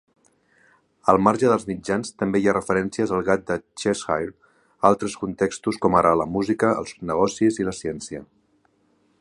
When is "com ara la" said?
5.85-6.31